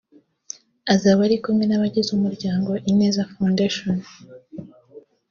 Azaba 0.93 1.19
ari 1.27 1.37
kumwe 1.43 1.63
n’abagize 1.65 2.09
umuryango 2.13 2.69
‘Ineza 2.89 3.29
Foundation 3.33 3.95